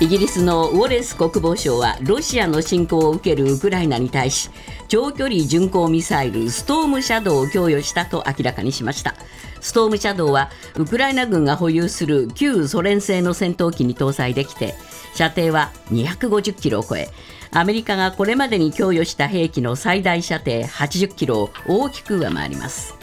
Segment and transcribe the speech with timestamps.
[0.00, 4.48] イギリスのウォレス国防相はロシアの侵攻を受けるウクライナに対し
[4.86, 9.16] 長距離巡航ミサイルストームシャドウを供与したと明らかにしました。
[9.60, 14.76] ストームシャドウはウクライナ軍が保有する旧ソ連製の戦闘機に搭載できて
[15.14, 17.08] 射程は250キロを超え
[17.50, 22.97] アメリカがこれまでに供与した兵器の最大射程80キロを大きく上回ります。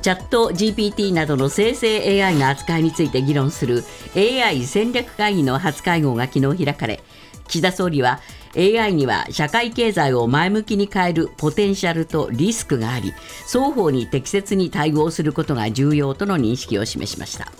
[0.00, 3.84] チャット GPT などの生成 AI の扱いについて議論する
[4.16, 7.02] AI 戦略会議の初会合が昨日開かれ
[7.48, 8.20] 岸田総理は
[8.56, 13.12] AI には社会経済を前向きに変えるポテンシャルとリスクがあり
[13.46, 17.52] 双方に適切に対応することが重要との認識を示しました。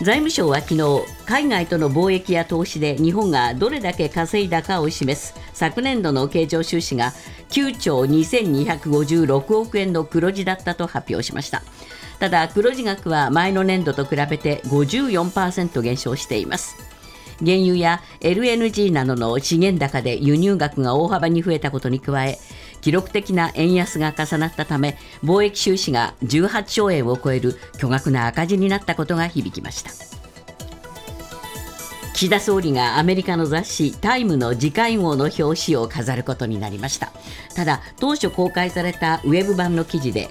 [0.00, 7.12] 財務省は昨日海外との貿易や投資で日本がどれだけ稼いだかを示す昨年度の経常収支が
[7.50, 11.62] 9兆2256億円の黒字だったと発表しました。
[12.18, 16.78] ただ黒字額は前の年度と比べて54%減少しています。
[17.40, 22.38] 原油や LNG などの資源高で輸入額が大幅に増えたことに加え
[22.80, 30.19] 記録的な円安が重なったため貿易収支が18兆円を超える巨額な赤字になったことが響きました。
[32.20, 37.12] 岸田総理がアメリカの雑誌「タイムの次回号の表紙を飾ることになりました。
[37.54, 40.28] ただ当初公開されたウェブ版の記事で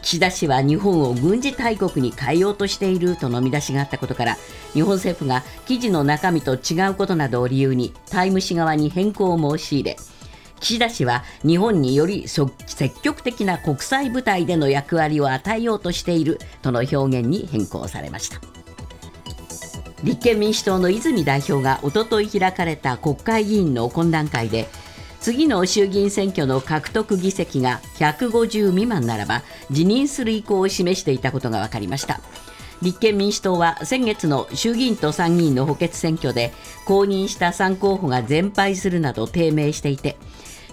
[0.00, 4.38] 岸田氏は日本を軍事大国に変えようとしているとの見出しがあったことから
[4.74, 9.96] 日本政府が記事の中身と違うことなどを理由にタイム誌側に変更を申し入れ
[10.60, 12.48] 岸田氏は日本により積
[13.02, 18.53] 極的な国際舞台での役割を与えようとしているとの表現に変更されました。
[20.04, 24.68] 立憲民主党の泉代表がおととい開かれた国会議員の懇談会で
[25.18, 32.20] 次の衆議院選挙の獲得議席が150未満ならば辞任する意向を示していたことが分かりました。
[32.82, 36.52] 立憲民主党は先月の衆議院と参議院の補欠選挙で
[36.84, 40.18] 公認した3候補が全敗するなど低迷していて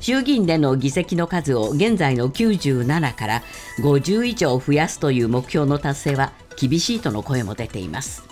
[0.02, 3.44] 衆議院での議席の数を現在の97から
[3.80, 8.31] 50以上増やすという目標の達成は厳しいとの声も出ています。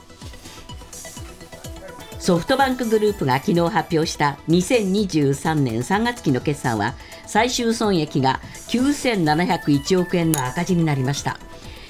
[2.19, 6.93] ソフトバンクグループが昨日発表した2023年3月期の決算は
[7.25, 11.39] 最終損益が9701億円の赤字になりました。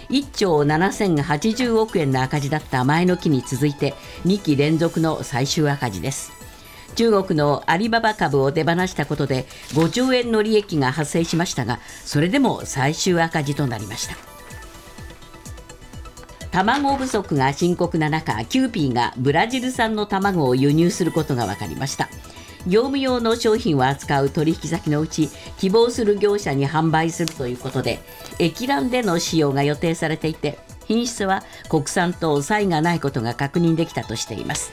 [0.09, 3.95] 1兆7080億円の赤字だった前の期に続いて
[4.25, 6.31] 2期連続の最終赤字です。
[6.96, 14.28] 中国のアリババ株を手放したことで5兆円の利益が発生しましたがそれでも最終赤字となりました。
[16.64, 22.09] 卵不足が深刻な中キューピーがブラジル産の卵を輸入することが分かりました。
[22.68, 28.00] 業務用の商品を扱う取引先のうち希望する業者に販売するということで
[28.38, 34.72] 液卵での使用が予定されていて品質は国産と差異がないことが確認できたとしています。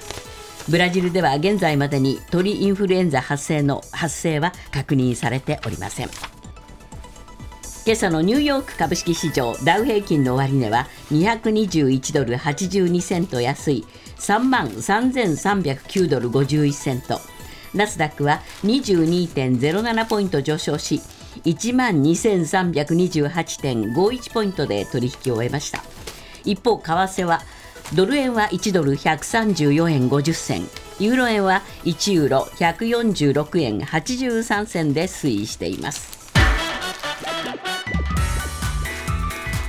[0.69, 6.36] ブラジルでは現在までに鳥インフルエンザ発生の発生は確認されておりません。
[7.87, 13.87] 今朝のニューヨーク株式市場ダウ平均の終値は221ドル82セント安い
[14.19, 17.21] 3万3309ドル51セント。
[17.75, 21.01] ナスダックは22.07ポイント上昇し
[21.45, 25.85] 1万2328.51ポイントで取引を終えました。
[26.45, 27.41] 一方為替は
[27.95, 30.67] ドル円は1ドル134円50銭。
[30.99, 36.16] ユーロ円は1ユーロ146円83銭で推移しています。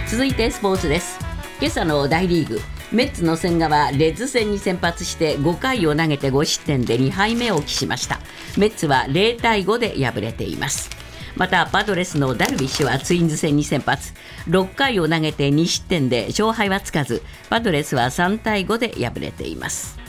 [0.10, 1.20] 続いてスポーツです。
[1.60, 2.62] 今朝の大リーグ
[2.94, 8.22] メッツの千賀はレッズ戦に先発して5回を投げて5失点で2敗目を喫しました。
[8.58, 10.90] メッツは0対5で敗れています。
[11.36, 14.14] またパドレスのダルビッシュはツインズ戦に先発。
[14.48, 20.00] 6回を投げて2失点で勝敗はつかずパドレスは3対5で敗れています。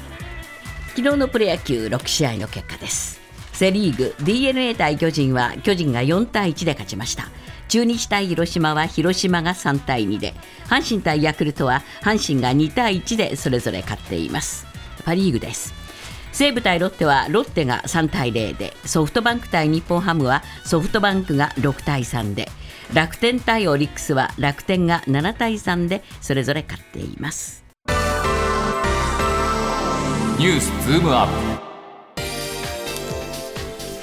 [0.95, 3.21] 昨日のプロ野球6試合の結果です。
[3.53, 7.29] セ・リーグ d n a 対巨人は巨人が4対1で勝ちました。
[7.69, 10.35] 中日対広島は広島が3対2で
[10.69, 14.67] 阪神対ヤクルトは阪神が2対1でそれぞれ勝っています。
[15.05, 15.75] パ・リーグです。
[16.33, 22.49] 西武対ロッテはロッテが3対0でソフトバンク対日本ハムはソフトバンクが6対3で
[22.95, 27.65] 楽天対オリックスは楽天が7対3でそれぞれ勝っています。
[30.39, 31.48] ニュースズームアップ。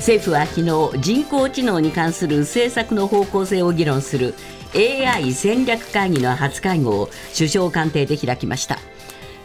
[0.05, 4.35] 政府は昨日人工知能に関する政策の方向性を議論する
[4.75, 8.77] AI 戦略会議の初会合を首相官邸で開きました。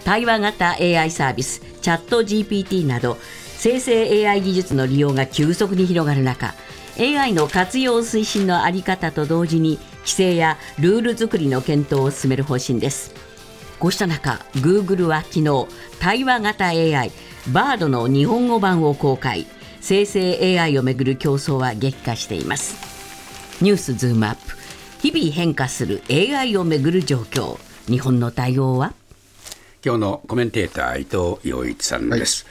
[0.05, 3.17] 対話型 AI サービスチャット GPT など
[3.57, 6.55] 生成 AI 技術の利用が急速に広がる中
[6.99, 13.15] AI の活用推進の在り方と同時に規制やルール作りの検討を進める方針です。
[13.79, 15.67] こうした中 Google は昨日
[16.01, 17.13] 対話型 AI
[17.51, 19.47] バードの日本語版を公開。
[19.81, 22.77] 生成 AI をめぐる競争は激化しています。
[23.63, 24.57] ニュースズームアップ。
[25.01, 27.59] 日々変化する AI をめぐる状況。
[27.87, 28.95] 日本の対応は？
[29.83, 32.51] 今日のコメンテーター伊藤洋一さんです、は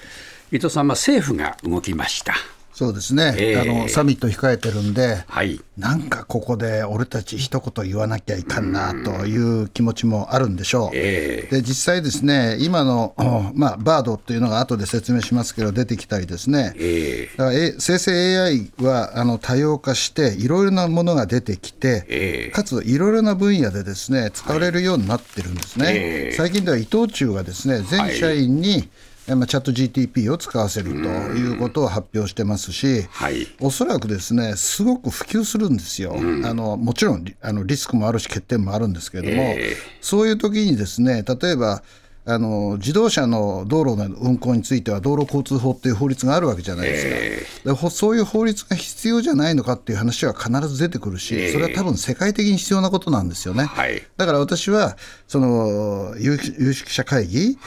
[0.54, 2.34] い、伊藤さんは政府が動きました
[2.80, 10.92] そうですね、えー、あのサミット控えてるんで、はい、なんかここで俺たち一言言わなきゃいかんなという気持ちもあるんでしょう。
[10.94, 13.14] えー、で実際ですね今の、
[13.54, 25.86] まあ、バードっていうのが後で説明しますけど出てきたりですね、えー、だからえ生成 AI はあの多様化していろいろなものが出てきて、えー、かついろいろな分野でですね使われるようになってるんですね。
[25.86, 25.92] は
[26.30, 28.90] い、最近では伊藤忠がですね全社員に、はい
[29.36, 41.84] まあ、チャット GTP を使わせるということを発表してますし、はい、おそらくですねすごく普及するんですよ、あのもちろんあのリスクもあるし欠点もあるんですけれども、えー、そういう時にですね例えば
[42.26, 53.64] あの自動車の道路の運行については道路交通法っていう法律があるわけじゃないですか、えー、そういう法律が必要じゃないのかっていう話は必ず出てくるし、えー、それは多分世界的に必要なことなんですよね。
[53.64, 56.38] はい、だから私はその有
[56.74, 57.58] 識者会議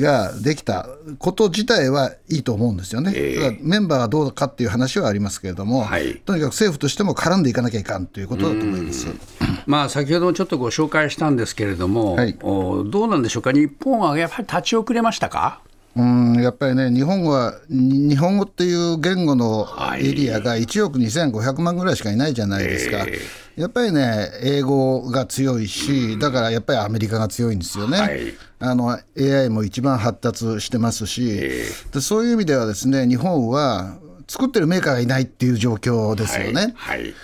[0.00, 0.88] ができた
[1.18, 3.12] こと自体はいいと思うんですよね。
[3.16, 9.06] えー、メンバーがどうかっていう話はありますけれども、はい、とにかく政府としても絡んでいかなきゃいかんということだと思います。
[9.66, 15.60] まあ、先ほどもちょっとご紹介したんですけれども、はい、おどうなんでしょうか、日本はやっぱり立ち遅れましたか？
[15.94, 19.68] うんやっぱりね、日本は、日本語っていう言語の
[19.98, 22.98] エリアが1億2500万ぐらいしかいないじゃないですか。
[22.98, 23.12] はい
[23.54, 27.98] やっぱりね、英語が強いし、だからやっぱりアメリカが強いんですよね。
[27.98, 31.26] はい、あの AI も一番発達してますし、
[31.92, 36.72] でそういう意味ではですね、日本は作ってるメーカーがいないっていう状況ですよね。
[36.76, 37.14] はい、はい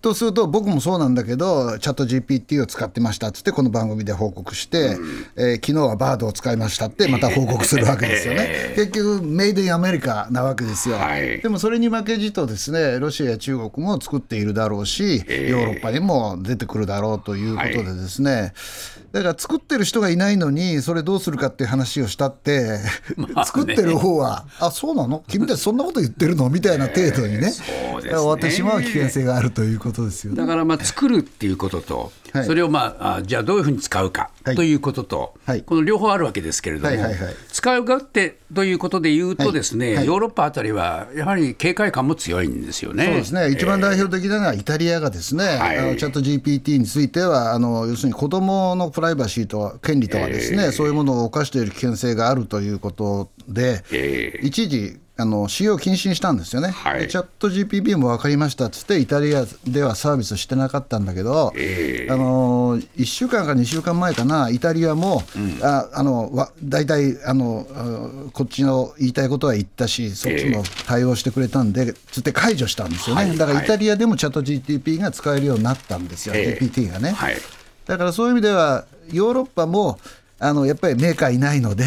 [0.00, 8.74] とすると僕もそうなんだけどチャット GPT を使ってましたっつってこの番組で報告して、うん、えー、昨日はバードを使いましたってまた報告するわけですよね。
[8.74, 18.52] 結局メイドインアメリカなわけですよ、はい、でもそれに負けじとですねロシアや中国も作っているだろうしヨーロッパにも出てくるだろうということでですね、はい。
[19.14, 22.80] だから作ってる人がいないのに、それどうするかっていう話をしたって、
[23.16, 25.22] まあ、作ってる方は、あそうなの？
[25.28, 26.50] 君たちそんなこと言ってるの？
[26.50, 28.10] みたいな程度にね、えー、ね。
[28.10, 36.96] 終わってしまう危険性があるということですよ、ね、だからまあ作るっていうことと、はい、それをまああじゃあどういうふうに使うかということと、はい、この両方あるわけですけれども、
[37.50, 43.04] 使うかってということで言うとですね、ヨーロッパあたりはやはり警戒感も強いんですよね。
[43.06, 43.50] そうですね。
[43.50, 67.64] 一番代表的なのはイタリアがですね、あのチャット GPT についてはあの要するに子どものプライバシーと権利とはですね、えー、そういうものを犯している危険性があるということで、えー、一時あの使用禁止にしたんですよね、はい、チャット GPP も分かりましたっつって、イタリアではサービスしてなかったんだけど、えー、あの1週間か2週間前かな、イタリアも、うん、ああの大体あの
[68.32, 77.12] こっちの言いたいことは言ったし、そっちも対応してくれたんで、つって解除したんですよね、だからイタリアでもチャット GTP が使えるようになったんですよ、えー、GPT がね。
[77.12, 77.36] はい、
[77.86, 80.00] だからそういう意味では、ヨーロッパも
[80.44, 81.84] あのやっぱりメーカーいないので、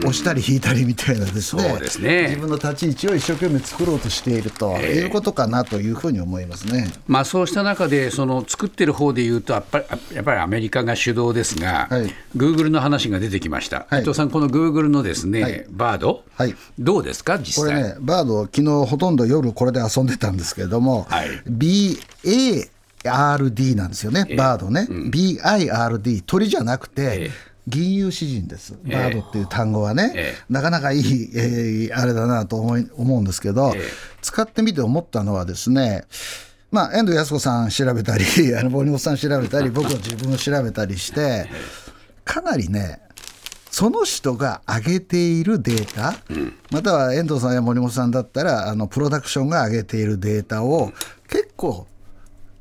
[0.00, 2.22] 押したり引いたりみたいなですね、ですね。
[2.30, 9.84] 自分の立ち位置を一生懸命作ろうとしているということかなというふうに思いますね、まあ、そうした中で、その作ってる方でいうと、やっぱり
[10.14, 11.88] やっぱりアメリカが主導ですが、
[12.34, 17.66] グーグルの話が出てきました、はい、伊藤さん、このグーグルのですね、はい、バード、はい、どうですか、実際？
[17.66, 22.68] これね、バード、昨日ほとんど夜、これで遊んでたんですけれども、はい、BA
[23.04, 33.82] RD なんですよね、バードね、うん、BIRD、鳥じゃなくて、えー銀融詩人です、バードっていう単語はね、えー、なかなかいい、えー、あれだなと思い思うんですけど、えー、
[34.20, 36.04] 使ってみて思ったのはですね、
[36.72, 38.24] まあ、遠藤康子さん調べたり、
[38.56, 41.46] あの森本さん調べたり、 僕は自分を調べたりして、
[42.24, 43.00] かなりね、
[43.70, 50.92] その人が上げているデータ、うん、または遠藤さんや森本さんだったら、あのプロダクションが上げているデータを、
[51.28, 51.86] 結構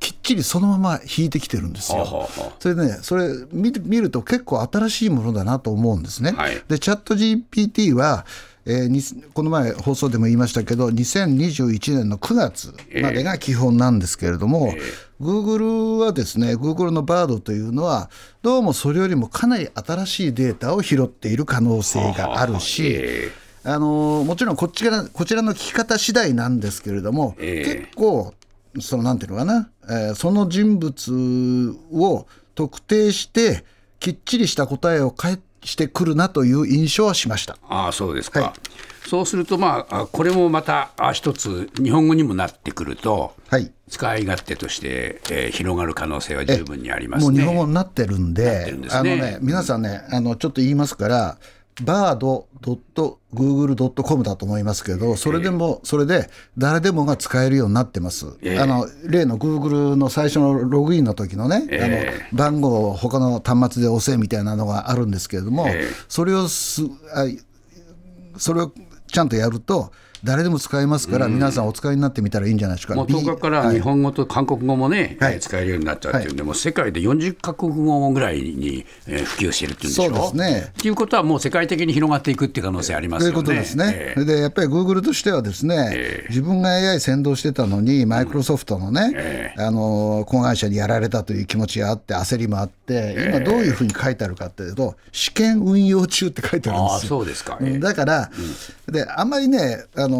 [0.02, 2.28] きっちりそのまま引いてきてるんですよ。
[2.60, 6.32] それでね、それ見見ると結構新しいものだなと思うんですね。
[6.32, 8.26] はい、で、チャット GPT は、
[8.66, 14.74] えー、この前放送でも言いましたけど、2021年の9月までが基本なんですけれども、
[15.20, 18.10] グーグルはですね、グーグルのバードというのは、
[18.42, 23.00] どうもそれよりもかなり新しいデータを拾っている可能性があるし、
[23.64, 28.34] あのもちろんこっちらこちらの聞き方次第なんですけれども、結構
[28.80, 33.64] そのなんていうのかな、えー、その人物を特定して
[34.00, 37.58] きっちりした答えを返してくるなという印象はしました。
[37.68, 39.08] ああそうですか、はい。
[39.08, 51.38] そうすると、まあ、これもまた一つ、日本語にもなってくると、はい、使い勝手として、えー、広がる可能性は十分にあります、ね、もう日本語になってるんで、ね、あのね、皆さんね、あのちょっと言いますから、バー
[51.84, 52.48] ド
[53.34, 58.28] .google.com だと思いますけど、それでも、それで誰でもが使えるようになってます。
[58.42, 66.84] えー、あの例の Google の最初のログインの時のね、えー、あの番号を他の端末で押せみたいなのがあるんですけれども、えー、それをす
[67.14, 67.26] あ
[68.38, 68.72] それを
[69.08, 69.92] ちゃんとやると、
[70.24, 72.96] 誰でも使えますから、皆さんお使いになってみたらいいんじゃないですか。
[72.96, 80.04] もう10日から日本語と韓国語もね、はい、使えるようになったっていうんで、もう世界で40か国語ぐらいに普及してるっていうんでしょ？
[80.04, 80.74] そうですね。
[80.78, 83.34] ということは、もう世界的に広がっていくっていう可能性ありますよね。
[83.34, 83.94] ということですね。
[83.96, 97.10] えー、で、やっぱりグーグルとしてはですね、えー、自分が AI 先導してたのに、マイクロソフトのね、えー、あの子会社にやられたという気持ちがあって、焦りもあって、今どういうふうに書いてあるかっていうと、試験運用中って書いてあるんですよ。
[97.10, 97.58] そうですか。
[97.60, 98.30] だから、
[98.88, 100.11] うん、で、あんまりね、あの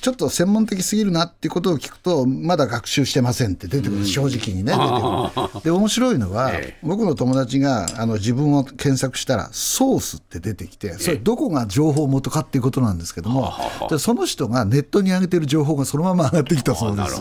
[0.00, 5.62] ちょっと専門的すぎるなっていうことを聞くと、まだ学習してませんって出てくる、正直にね、出てくる。
[5.64, 6.52] で、面白いのは、
[6.84, 13.52] 僕の友達があの自分を検索したら、ソースって出てきて、それ、どこが情報元かっていうことなんですけども、
[13.90, 17.20] でその人がネットに上げてる情報がそのまま上がってきたそうです。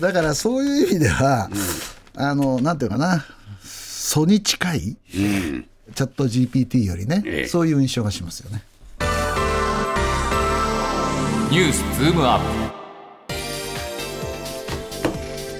[0.00, 1.50] だからそういう意味では、
[2.14, 3.24] あのなんていうかな、
[3.64, 8.62] 素に近い、チャット GPT よりね、そういう印象がしますよね。
[11.50, 13.34] ニュースズームアップ。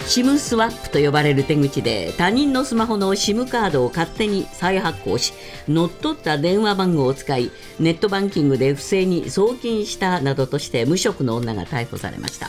[0.05, 5.33] SIM スワップと呼ばれる手口で他人のスマホの SIM カードを勝手に再発行し
[5.67, 12.49] 乗っ取った電話番号を使いネットバンキングで不正に送金したなどとして無職の女が逮捕されました。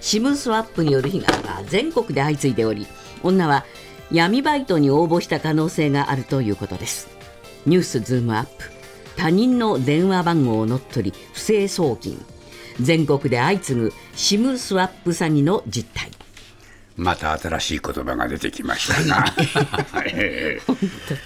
[0.00, 2.86] SIM スワップによる被害は全国で相次いでおり
[3.24, 3.64] 女は
[4.12, 7.08] 闇バイトに応募した可能性があるということです。
[7.66, 8.70] ニュースズームアップ。
[9.16, 12.24] 他人の電話番号を乗っ取り不正送金。
[12.80, 16.10] 全国で相次ぐ SIM スワップ詐欺の実態。
[16.98, 19.24] また新しい言葉が出てきましたが、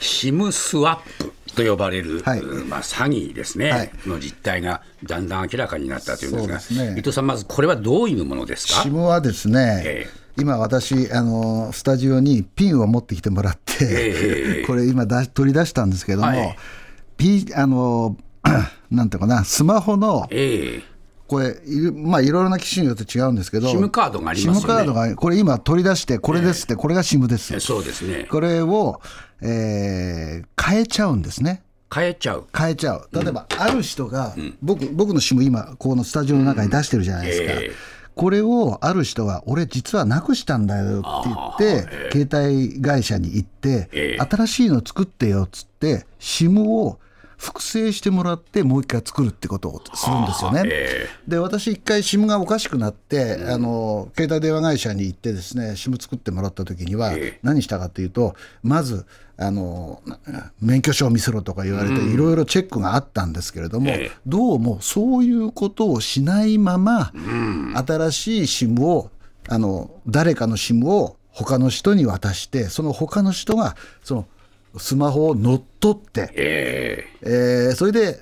[0.01, 16.57] SIM スワップと呼ばれる、はい、まあ、詐欺ですね、はい、の実態がだんだん明らかになったというんですが、ね、伊藤さん、まずこれはどういうものですか？SIM はですね、えー、今、私あの、スタジオにピンを持ってきてもらって、えー、これ、今だ、取り出したんですけども、はい、
[17.17, 18.19] P、あの
[18.91, 20.92] なんていうかな、スマホの、えー
[21.33, 21.57] これ、
[21.95, 24.75] まあ、いろいろな機種によって違うんですけど、SIM カードがありますよね。
[24.75, 27.59] SIM カードが、これ今取り出して、これですって、えー、これが SIM です。
[27.61, 28.27] そうですね。
[28.31, 29.01] これを、
[29.41, 31.63] えー、変えちゃうんですね。
[31.95, 33.09] 変えちゃう変えちゃう。
[33.13, 37.77] 例えば、ある人が、うん、僕、僕の SIM 今、このスタジオの中に出してるじゃないですか。
[38.15, 46.99] これをある人が、俺、実はなくしたんだよって言って、携帯会社に行って、新しいの作ってよっつって、SIM を
[47.43, 50.63] 複製してもらってもう一回作るってことをするんですよね。
[50.65, 57.11] えー、で私一回 SIM がおかしくなって、うん、あの携帯電話会社に行ってですね SIM 作ってもらった時には
[57.43, 59.07] 何したかというとまず
[59.37, 60.03] あの
[60.61, 69.11] 免許証を見せろとか言われていろいろチェックがあったんですけれども、えー、どうもそういうことをしないまま、うん、新しい SIM を
[69.49, 74.27] あの誰かの SIM を他の人に渡してその他の人がその
[74.77, 78.21] スマホを乗っ取って、えー、えー、それで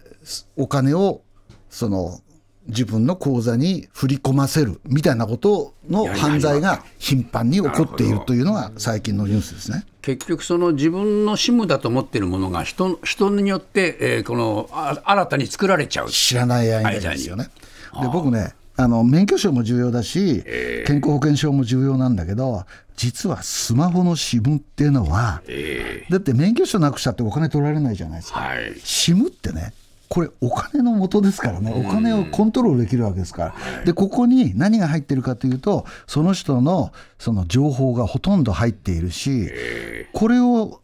[0.56, 1.22] お金を
[1.68, 2.20] その
[2.66, 9.84] 自分の口座に振り込ませるみたいなことの犯罪が頻繁に起こっているというのが最近のニュースですね。
[10.02, 14.68] 結局、その自分の SIM だと思っているものが人人によって、えー、この
[15.04, 16.10] 新たに作られちゃう。
[16.10, 17.50] 知らない間ですよね。
[18.00, 22.64] で僕ねあの免許証も重要だし、えー、健康保険証も重要なんだけど、
[22.96, 28.40] 実はスマホの SIM っていうのは、えー、だって免許証なくしたってお金取られないじゃないですか。
[28.40, 29.74] はい、SIM ってね、
[30.08, 39.50] これ、お金の元ですからね、お金をコントロールできるわけですから、でここに何が入ってるかというと、その人のその情報がほとんど入っているし、
[40.14, 40.80] これを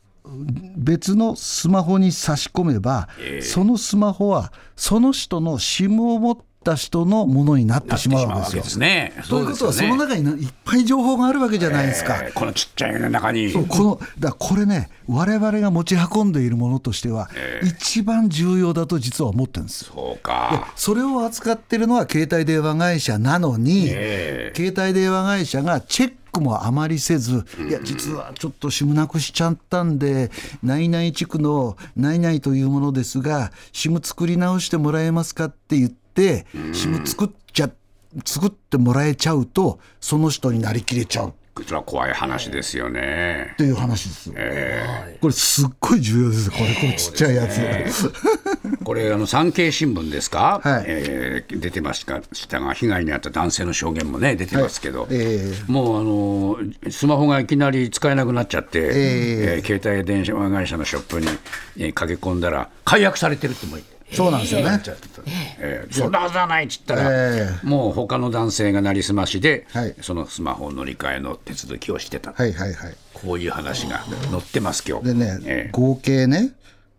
[0.77, 3.09] 別のスマホに差し込めば、
[3.41, 8.81] そのスマホはその人の SIM を持ってった人のものになってしまうわけですよ。
[8.81, 12.17] ね、ということは、その中にいっぱい情報があるわけじゃないですか。
[12.25, 13.53] えー、このちっちゃいの中に。
[13.53, 19.85] このだこれね、われわれが持ち運んでいるものとしては、えー、一番重要だと実は思ってるんです。
[19.85, 20.73] そうか。
[20.75, 30.31] それを扱ってるのは携帯電話会社なのに、えー、携帯電話会社がチェックもあまりせず、いや、実はちょっと SIM なくしちゃったんで、
[30.63, 37.71] 何々地区の何々というものですが、SIM 作り直してもらえますかって言って、SIM 作っちゃ
[38.25, 41.35] 作ってもらえちゃうとその人になりきれちゃう。
[41.65, 43.53] それは怖い話ですよね。
[43.55, 44.33] っていう話です。
[44.35, 46.51] えー、これすっごい重要です。
[46.51, 48.13] これこれちっちゃいやつ。
[48.85, 52.21] これ、あの産経新聞ですか、はい、えー、出てました
[52.61, 61.27] が、被害に遭った男性の証言もね、出てますけど、はい、えー、もうあのスマホがいきなり使えなくなっちゃって、えー、えー、携帯電話会社のショップに、
[61.79, 63.79] えー、駆け込んだら、解約されてるっても。
[64.13, 64.81] そうなんですよね。
[65.59, 75.07] えー、そんなはずはないっつったら、えー、もう他の男性がなりすましで、はい、そのスマホ乗り換えの手続きをしてた、はいはいはい、こういう話が載ってます、今日。
[75.07, 76.53] でね、えー、合計ね、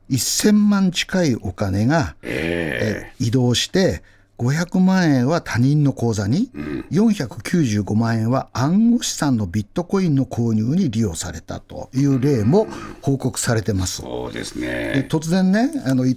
[0.10, 4.04] 1000万近いお金が、えー、移動して、
[4.40, 12.68] 500万円は他人の口座に、うん、495万円は暗号資産のビットコインの購入に利用されたという例も
[13.02, 14.04] 報告されてます。
[14.04, 15.08] そうですね。
[15.10, 16.16] 突然ねあのい、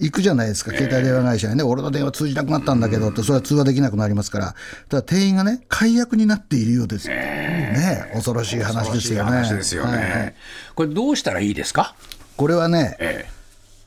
[0.00, 4.54] 行くじゃないですか、携帯電話会社にね、俺の電話通じなくなったんだけどって、それは通話できなくなりますから、
[4.88, 7.08] ただ店員がね、解約になっているようです。
[7.08, 9.30] ね恐ろしい話ですよね。
[9.30, 10.34] 話ですよね、はいはい、
[10.74, 11.94] これ、どうしたらいいですか？
[12.36, 13.30] これはね、ええ、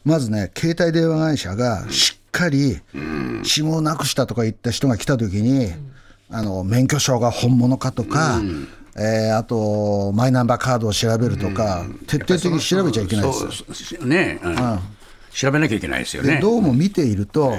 [0.03, 1.85] まずね、携帯電話会社が
[2.35, 5.71] かり、指紋をなくしたとか言った人が来たときに、
[6.29, 8.41] あの免許証が本物かとか、
[8.97, 13.33] えー、あとマイナンバーカードを調べるとか、徹底的に調べちゃいけないで
[13.73, 14.79] すね、うん、
[15.31, 16.39] 調べなきゃいけないですよね。
[16.41, 17.53] どうも見ていると、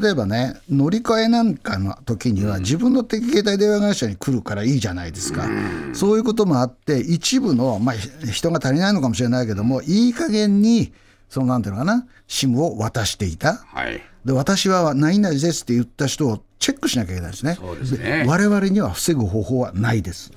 [0.00, 5.48] 例えばね、乗り換えなんかの時には、自分の携帯電話会社に来るからいいじゃないですか、
[5.94, 7.94] そういうこともあって、一部の、まあ、
[8.30, 10.92] 人が足りないのかもしれないけども、いい加減に、
[11.28, 13.54] そのなんていうのかな、SIM を渡していた。
[13.54, 17.54] はいで私は何々ですって言った人をチェックしなきゃいけないですね。
[17.54, 20.32] そうですね我々には防ぐ方法はないです。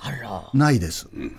[0.54, 1.38] ないです、うん、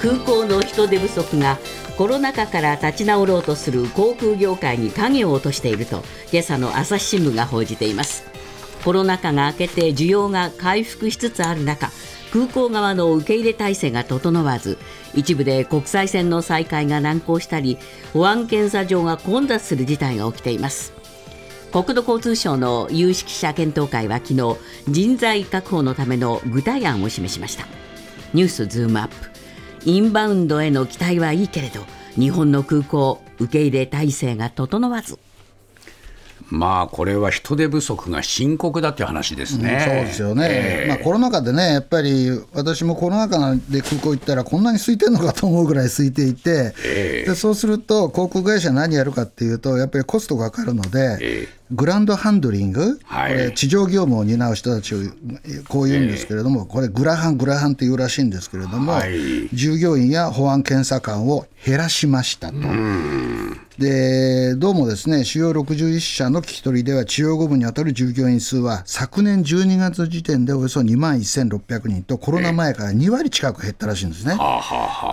[0.00, 1.58] 空港の人手不足が
[1.98, 8.24] コロナ禍から立ち直ろうとする航空業界に影を落としていると今朝の朝日新聞が報じています
[8.84, 11.90] コロナ禍が明けて需要が回復しつつある中
[12.32, 14.78] 空港側の受け入れ体制が整わず
[15.14, 17.78] 一部で国際線の再開が難航したり
[18.12, 20.92] 保安検査場が混雑する事態が起きています。
[21.72, 24.56] 国土交通省の有識者検討会は昨日
[24.88, 27.66] 人材確保のための具体案を示しました。
[28.32, 29.14] ニュースズームアップ。
[29.84, 31.80] インバウンドへの期待はいいけれど
[32.14, 35.18] 日本の空港受け入れ体制が整わず。
[36.48, 54.98] まあこれは人手不足が深刻だという話ですね、うん、そうですよね、えー、まあ、コロナ禍でね、やっぱり私もコロナ禍で空港行ったら、こんなに空いてるのかと思うぐらい空いていて、えー、でそうすると、航空会社何やるかっていうと、やっぱりコストがかかるので、えーグランドハンドリング、はい、これ地上業務を担う人たちを
[55.68, 62.56] こう言うんですけれども、これグラハン、グラハンっていうらしいんですけれども、はい、従業員や保安検査官を減らしましたと。
[63.78, 74.38] でどうもですね主要61社の聞き取りでは地方5部にあたる従業員数は昨年12月時点でおよそ2万1600人とコロナ前から2割近く減ったらしいんですね。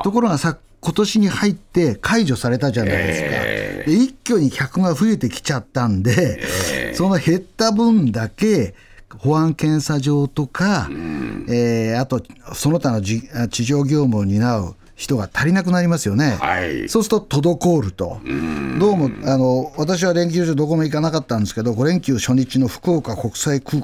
[0.04, 6.39] ところがさ今年に入って解除されたじゃないですか、えー、で一挙に客が増えてきちゃったんで、
[6.73, 8.76] えー、その減った分だけ
[9.17, 12.21] 保安検査場とか、うん、えー、あと
[12.54, 13.19] その他の地
[13.63, 23.84] 上業務を担う人が足りなくなりますよね、はい、そうすると滞ると、うどうもあの私は連休中、どこも行かなかったんですけど、5連休初日の福岡国際空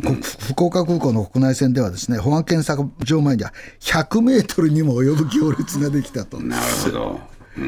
[0.00, 6.40] 福岡空港の国内線ではですね保安検査場前には100メートルにも及ぶ行列ができたと。
[6.40, 7.34] なるほど。
[7.54, 7.60] こ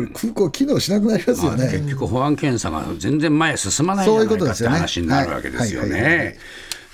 [0.00, 6.38] れ空港機能しなくなりますよね、まあ、結局保安検査が全然前へ進まないじゃないかって話になるわけですよね。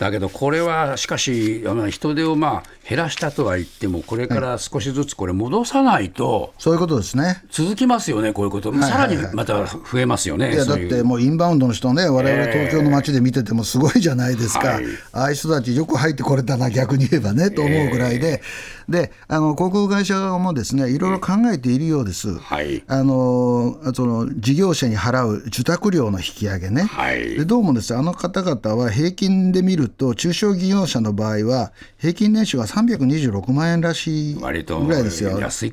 [0.02, 7.42] だけどこれはしかし人手をまあ減らしたとは言ってもこれから少しずつこれ戻さないと、そういうことですね。
[7.50, 18.40] 続きますよねこういうこと、さらにまた増えますよねいやだってもうインバウンドの人ね我々東京の街で見ててもすごいじゃないですか、えーああいう人たちよく入ってこれたな逆に言えばねと思うぐらいで、
[18.81, 27.94] えー、であの航空会社側もですねいろいろ考えているようです、はい、あのその事業者に払う受託料の引き上げね、はい、でどうもです。
[27.94, 35.38] あの方々は平均で見ると中小事業者の場合は平均年収が326万円らしいぐらいですよ。
[35.38, 35.72] 安い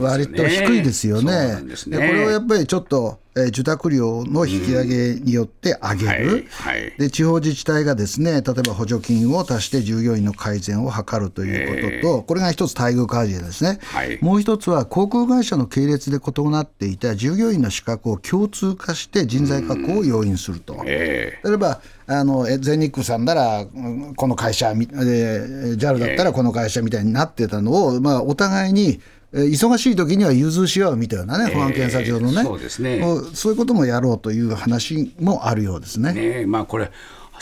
[0.00, 1.58] 割と低いですよね。
[1.86, 20.82] で、これをやっぱりちょっとえ受託料の引き上げによって上げる、はいはい、で地方自治体がですね例えば補助金を足して従業員の改善を図るということと、これが一つ待遇開示ですね、はい、もう一つは航空会社の系列で異なっていた従業員の資格を共通化して人材確保を要因すると。
[20.84, 23.66] 例えばあの全日空さんなら
[24.16, 29.00] この会社、JAL だったらこの会社みたいになってたのを、まあ、お互いに
[29.32, 33.02] 忙しい時には融通し合うみたいなね、保安検査場のね、そうですね。
[33.34, 36.14] そういうこともやろうという話もあるようですね。
[36.14, 36.90] ねまあ、これ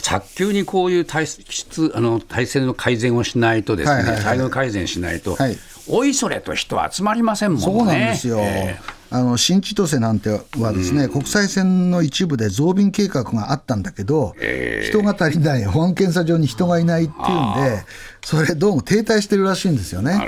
[0.02, 5.56] 早急にこういう体質あの体制の改善をしないとですね、はいはいはい、改善しないと、はい、
[5.88, 7.64] おいそれと人は集まりませんもんね。
[7.64, 17.84] そうなんですよ、えーあの新千歳なんてはですね、うん、国際線の一部で増便計画があったんだけど、えー、人が足りない、保安検査場に人がいないっていうんで、
[18.24, 20.18] それ、どうも停滞してるらしいんですよね。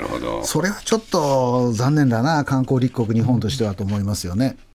[0.43, 4.57] それはちょっと残念だな、観光立国、日本としてはと思いますよね。